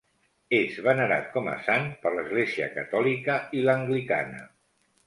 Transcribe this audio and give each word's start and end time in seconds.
És 0.59 0.79
venerat 0.87 1.27
com 1.35 1.49
a 1.53 1.53
sant 1.67 1.85
per 2.07 2.15
l'Església 2.17 2.69
catòlica 2.81 3.39
i 3.61 3.67
l'anglicana. 3.71 4.47